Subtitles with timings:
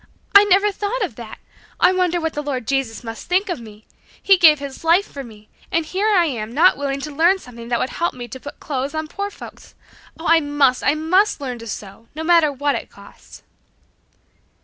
[0.33, 1.37] I never thought of that!
[1.79, 3.85] I wonder what the Lord Jesus must think of me.
[4.19, 7.67] He gave His life for me, and here I am not willing to learn something
[7.67, 9.75] that would help me to put clothes on poor folks!
[10.19, 10.83] Oh, I must!
[10.83, 13.43] I must learn to sew, no matter what it costs."